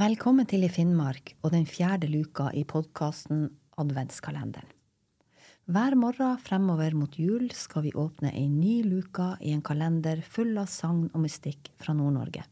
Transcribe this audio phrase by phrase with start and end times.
[0.00, 3.42] Velkommen til I Finnmark og den fjerde luka i podkasten
[3.82, 4.70] Adventskalenderen.
[5.68, 10.54] Hver morgen fremover mot jul skal vi åpne ei ny luka i en kalender full
[10.62, 12.46] av sagn og mystikk fra Nord-Norge.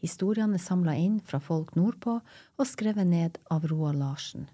[0.00, 4.48] Historiene er samla inn fra folk nordpå og skrevet ned av Roald Larsen.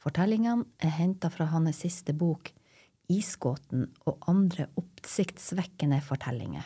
[0.00, 2.54] Fortellingene er henta fra hans siste bok,
[3.12, 6.64] Isgåten og andre oppsiktsvekkende fortellinger.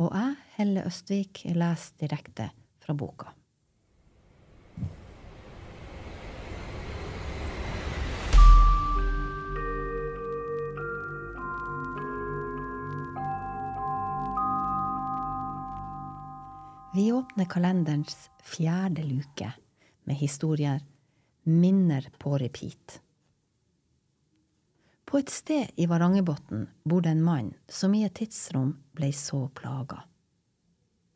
[0.00, 2.52] Og jeg, Helle Østvik, leser direkte
[2.84, 3.32] fra boka.
[16.94, 19.52] Vi åpner kalenderens fjerde luke
[20.04, 20.80] med historier
[21.42, 23.00] Minner på repeat.
[25.04, 29.48] På et sted i Varangerbotn bor det en mann som i et tidsrom ble så
[29.58, 30.04] plaga.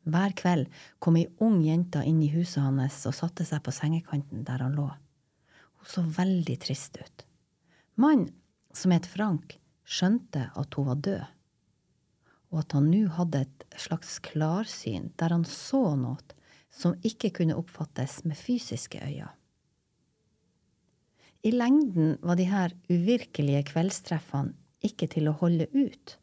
[0.08, 4.44] Hver kveld kom ei ung jente inn i huset hans og satte seg på sengekanten
[4.48, 4.88] der han lå.
[5.78, 7.26] Hun så veldig trist ut.
[8.00, 8.30] Mannen,
[8.72, 11.26] som het Frank, skjønte at hun var død
[12.48, 16.36] og at han nå hadde et slags klarsyn der han så noe
[16.72, 19.32] som ikke kunne oppfattes med fysiske øyne.
[21.46, 26.16] I lengden var de her uvirkelige kveldstreffene ikke til å holde ut,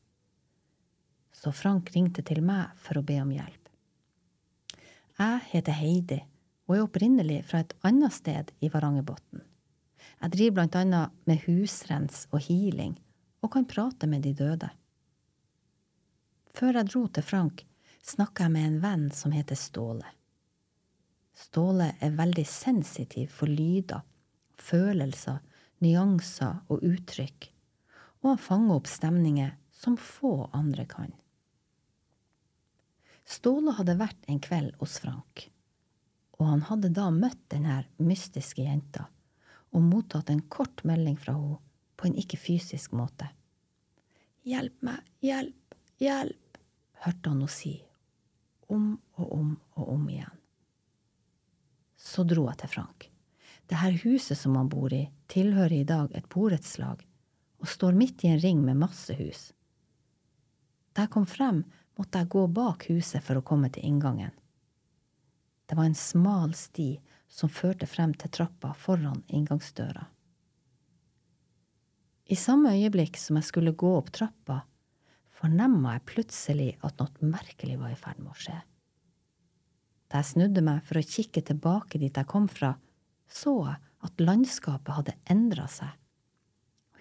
[1.36, 3.65] så Frank ringte til meg for å be om hjelp.
[5.16, 6.18] Jeg heter Heidi
[6.68, 9.40] og er opprinnelig fra et annet sted i Varangerbotn.
[10.20, 12.98] Jeg driver blant annet med husrens og healing
[13.40, 14.68] og kan prate med de døde.
[16.56, 17.64] Før jeg dro til Frank,
[18.04, 20.08] snakka jeg med en venn som heter Ståle.
[21.36, 24.04] Ståle er veldig sensitiv for lyder,
[24.60, 25.40] følelser,
[25.84, 27.52] nyanser og uttrykk,
[28.24, 31.16] og han fanger opp stemninger som få andre kan.
[33.25, 35.47] Ståle hadde vært en kveld hos Frank,
[36.38, 39.08] og han hadde da møtt denne mystiske jenta
[39.75, 41.59] og mottatt en kort melding fra henne
[41.96, 43.28] på en ikke fysisk måte.
[44.46, 46.59] Hjelp meg, hjelp, hjelp
[47.06, 47.75] hørte han henne si,
[48.72, 50.42] om og om og om igjen.
[51.96, 53.07] Så dro jeg til Frank.
[53.66, 57.02] Det her huset som han bor i, tilhører i dag et borettslag
[57.63, 59.47] og står midt i en ring med masse hus.
[60.94, 61.63] Da jeg kom frem,
[62.00, 64.33] måtte jeg gå bak huset for å komme til inngangen.
[65.66, 66.91] Det var en smal sti
[67.31, 70.06] som førte frem til trappa foran inngangsdøra.
[72.25, 74.63] I samme øyeblikk som jeg skulle gå opp trappa,
[75.35, 78.56] fornemma jeg plutselig at noe merkelig var i ferd med å skje.
[80.09, 82.75] Da jeg snudde meg for å kikke tilbake dit jeg kom fra,
[83.29, 85.89] så jeg at landskapet hadde endra seg.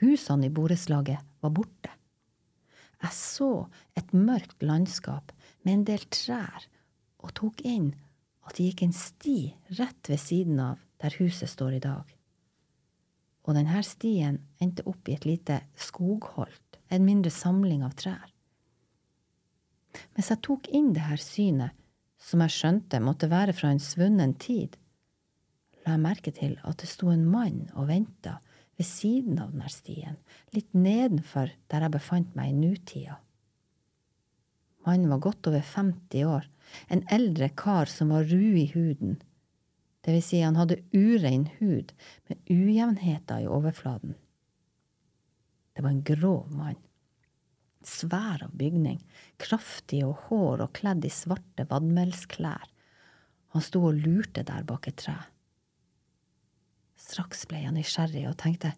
[0.01, 1.93] Husene i borettslaget var borte.
[3.05, 3.51] Jeg så
[3.99, 5.33] et mørkt landskap
[5.63, 6.65] med en del trær,
[7.21, 7.93] og tok inn
[8.45, 9.39] at det gikk en sti
[9.79, 12.05] rett ved siden av der huset står i dag.
[13.45, 18.31] Og denne stien endte opp i et lite skogholt, en mindre samling av trær.
[20.17, 21.77] Mens jeg tok inn det her synet,
[22.17, 24.79] som jeg skjønte måtte være fra en svunnen tid,
[25.85, 28.39] la jeg merke til at det sto en mann og venta
[28.79, 30.17] ved siden av denne stien,
[30.55, 33.19] litt nedenfor der jeg befant meg i nutida.
[34.85, 36.49] Mannen var godt over 50 år,
[36.93, 39.21] en eldre kar som var ru i huden,
[40.05, 41.95] det vil si han hadde urein hud
[42.29, 44.19] med ujevnheter i overflaten.
[45.73, 46.77] Det var en grov mann
[47.89, 49.01] svær av bygning,
[49.41, 52.67] kraftig og hår og kledd i svarte vadmelsklær.
[53.55, 55.17] Han sto og lurte der bak et tre.
[57.15, 58.73] Straks ble jeg nysgjerrig og tenkte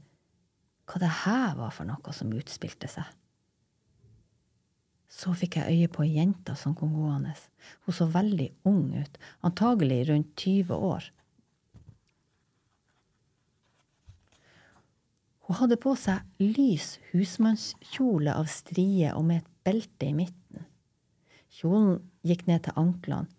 [0.87, 3.07] hva det her var for noe som utspilte seg.
[5.09, 7.33] Så fikk jeg øye på ei jente som kom gående.
[7.87, 9.17] Hun så veldig ung ut,
[9.47, 11.07] antagelig rundt 20 år.
[15.47, 20.69] Hun hadde på seg lys husmannskjole av strie og med et belte i midten.
[21.57, 23.31] Kjolen gikk ned til anklene,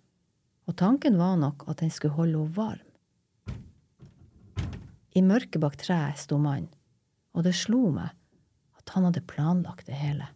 [0.66, 2.87] og tanken var nok at den skulle holde henne varm.
[5.18, 6.70] I mørket bak treet sto mannen,
[7.34, 8.14] og det slo meg
[8.78, 10.28] at han hadde planlagt det hele.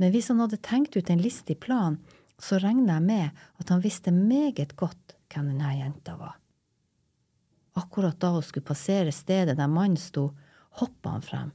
[0.00, 1.98] Men hvis han hadde tenkt ut en listig plan,
[2.40, 6.38] så regner jeg med at han visste meget godt hvem denne jenta var.
[7.76, 10.30] Akkurat da hun skulle passere stedet der mannen sto,
[10.80, 11.50] hoppa han frem.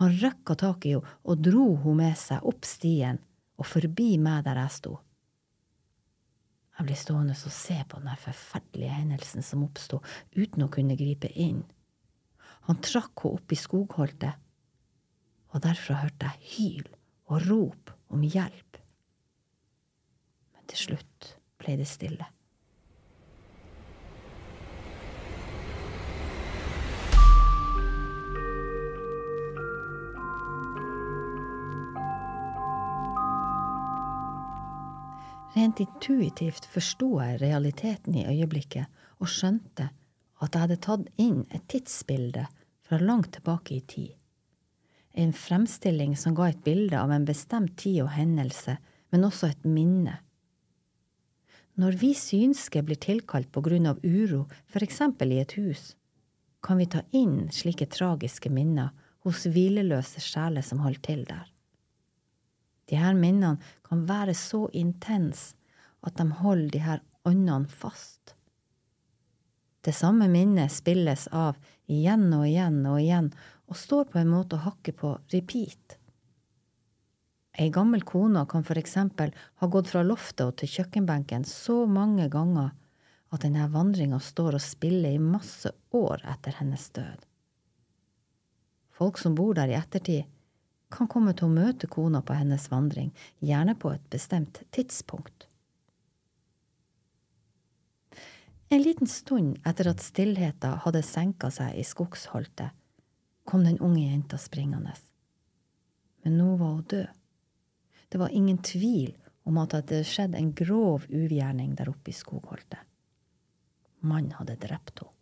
[0.00, 3.18] Han røkka tak i henne og dro henne med seg opp stien
[3.60, 4.94] og forbi meg der jeg sto.
[6.80, 9.98] Jeg ble stående og se på den forferdelige hendelsen som oppsto,
[10.32, 11.58] uten å kunne gripe inn.
[12.70, 14.38] Han trakk henne opp i skogholtet,
[15.52, 16.88] og derfra hørte jeg hyl
[17.28, 18.80] og rop om hjelp.
[20.56, 22.30] Men til slutt ble det stille.
[35.50, 38.86] Rent intuitivt forsto jeg realiteten i øyeblikket
[39.18, 39.88] og skjønte
[40.40, 42.46] at jeg hadde tatt inn et tidsbilde
[42.86, 44.12] fra langt tilbake i tid.
[45.12, 48.76] En fremstilling som ga et bilde av en bestemt tid og hendelse,
[49.10, 50.20] men også et minne.
[51.80, 55.94] Når vi synske blir tilkalt på grunn av uro, for eksempel i et hus,
[56.62, 58.92] kan vi ta inn slike tragiske minner
[59.26, 61.48] hos hvileløse sjeler som holder til der.
[62.90, 65.54] De her minnene kan være så intense
[66.06, 68.34] at de holder de her åndene fast.
[69.80, 71.56] Det samme minnet spilles av
[71.88, 73.30] igjen og igjen og igjen
[73.70, 75.96] og står på en måte og hakker på repeat.
[77.60, 82.28] Ei gammel kone kan for eksempel ha gått fra loftet og til kjøkkenbenken så mange
[82.32, 82.70] ganger
[83.30, 87.26] at denne vandringa står og spiller i masse år etter hennes død.
[89.00, 90.26] Folk som bor der i ettertid,
[90.90, 95.46] kan komme til å møte kona på hennes vandring, gjerne på et bestemt tidspunkt.
[98.70, 102.70] En liten stund etter at stillheten hadde senka seg i skogsholtet,
[103.42, 104.94] kom den unge jenta springende.
[106.22, 107.08] Men nå var hun død.
[108.10, 109.16] Det var ingen tvil
[109.46, 112.82] om at det hadde skjedd en grov ugjerning der oppe i skogholtet.
[114.00, 115.19] Mannen hadde drept henne.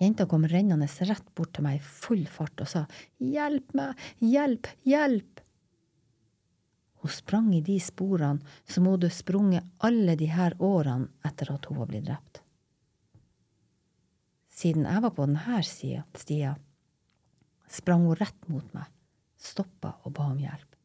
[0.00, 2.86] Jenta kom rennende rett bort til meg i full fart og sa
[3.20, 5.42] Hjelp meg, hjelp, hjelp!
[7.00, 11.68] Hun sprang i de sporene som hun hadde sprunget alle de her årene etter at
[11.68, 12.40] hun var blitt drept.
[14.52, 16.56] Siden jeg var på denne stia,
[17.68, 18.88] sprang hun rett mot meg,
[19.40, 20.76] stoppa og ba om hjelp.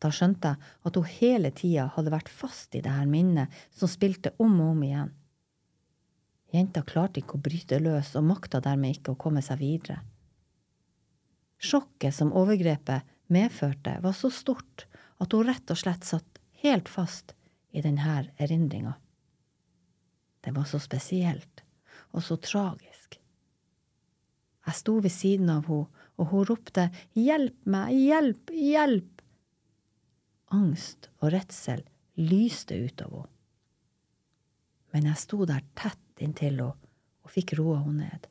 [0.00, 3.88] Da skjønte jeg at hun hele tida hadde vært fast i det her minnet som
[3.88, 5.12] spilte om og om igjen.
[6.54, 9.98] Jenta klarte ikke å bryte løs og makta dermed ikke å komme seg videre.
[11.58, 14.86] Sjokket som overgrepet medførte, var så stort
[15.22, 17.34] at hun rett og slett satt helt fast
[17.74, 18.94] i denne erindringa.
[20.44, 21.64] Det var så spesielt
[22.14, 23.18] og så tragisk.
[24.64, 26.84] Jeg sto ved siden av henne, og hun ropte
[27.18, 29.14] Hjelp meg, hjelp, hjelp!
[30.54, 31.82] angst og redsel
[32.20, 33.30] lyste ut av henne.
[34.94, 36.70] Men jeg sto der tett inntil henne
[37.24, 38.28] og fikk roa henne ned.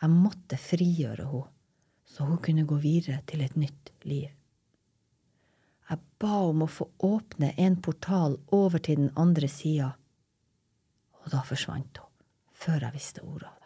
[0.00, 1.54] Jeg måtte frigjøre henne,
[2.10, 4.30] så hun kunne gå videre til et nytt liv.
[5.90, 9.92] Jeg ba om å få åpne en portal over til den andre sida,
[11.20, 12.12] og da forsvant hun,
[12.54, 13.59] før jeg visste ordet av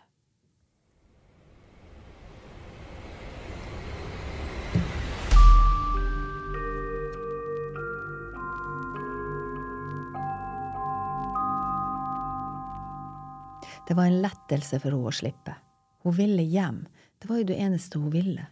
[13.88, 13.96] det.
[13.96, 15.56] Var en lettelse for henne å slippe.
[16.04, 16.84] Hun ville hjem.
[17.19, 18.46] Det var jo det eneste hun ville.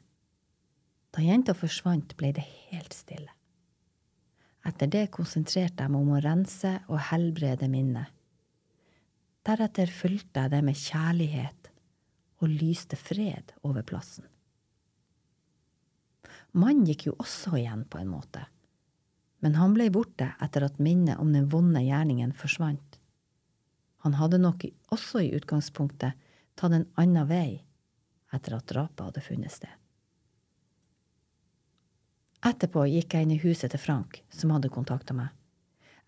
[1.12, 3.32] Da jenta forsvant, ble det helt stille.
[4.64, 8.08] Etter det konsentrerte jeg meg om å rense og helbrede minnet.
[9.42, 11.70] Deretter fulgte jeg det med kjærlighet
[12.42, 14.24] og lyste fred over plassen.
[16.52, 18.44] Mannen gikk jo også igjen, på en måte,
[19.42, 22.98] men han ble borte etter at minnet om den vonde gjerningen forsvant.
[24.02, 26.18] Han hadde nok også i utgangspunktet
[26.58, 27.62] tatt en annen vei
[28.34, 29.72] etter at drapet hadde funnet sted.
[32.42, 35.30] Etterpå gikk jeg inn i huset til Frank, som hadde kontakta meg.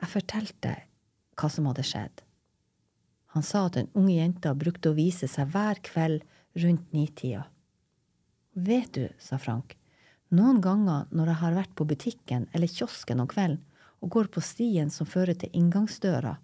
[0.02, 0.72] Jeg fortalte
[1.38, 2.24] hva som hadde skjedd.
[3.34, 6.24] Han sa at den unge jenta brukte å vise seg hver kveld
[6.62, 7.44] rundt nitida.
[8.54, 9.76] Vet du, sa Frank,
[10.34, 13.62] noen ganger når jeg har vært på butikken eller kiosken om kvelden
[14.02, 16.36] og går på stien som fører til inngangsdøra,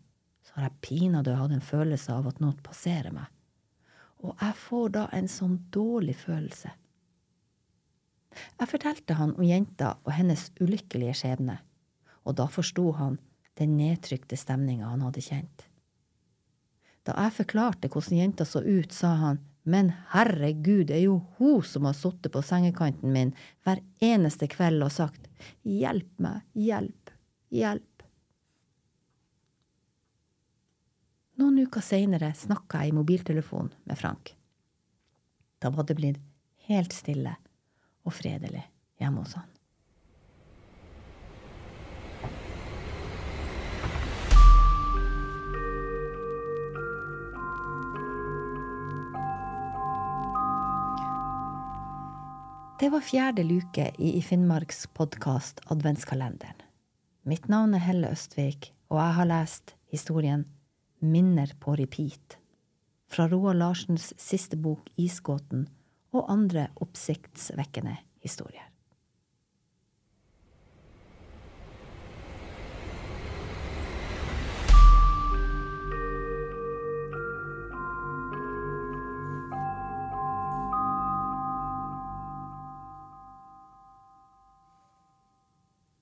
[0.50, 3.30] så har jeg pinadø hatt en følelse av at noe passerer meg.
[4.26, 6.72] Og jeg får da en sånn dårlig følelse.
[8.58, 11.56] Jeg fortalte han om jenta og hennes ulykkelige skjebne,
[12.26, 13.18] og da forsto han
[13.58, 15.66] den nedtrykte stemninga han hadde kjent.
[17.06, 21.62] Da jeg forklarte hvordan jenta så ut, sa han, men herregud, det er jo hun
[21.66, 23.32] som har sittet på sengekanten min
[23.64, 25.28] hver eneste kveld og sagt
[25.62, 27.14] hjelp meg, hjelp,
[27.54, 27.89] hjelp.
[31.40, 34.34] Noen uker seinere snakka jeg i mobiltelefon med Frank.
[35.56, 36.18] Da var det blitt
[36.68, 37.32] helt stille
[38.04, 38.66] og fredelig
[39.00, 39.48] hjemme hos han.
[52.80, 56.60] Det var fjerde luke i Finnmarks podkast Adventskalenderen.
[57.24, 60.44] Mitt navn er Helle Østvik, og jeg har lest historien
[61.00, 62.38] Minner på repeat
[63.10, 65.66] fra Roald Larsens siste bok Isgåten
[66.14, 68.69] og andre oppsiktsvekkende historier.